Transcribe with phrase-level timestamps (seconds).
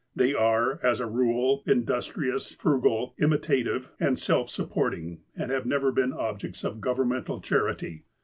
[0.15, 5.91] They are, as a rule, industrious, frugal, imita tive, and self supporting, and have never
[5.91, 8.05] been objects of governmental charity.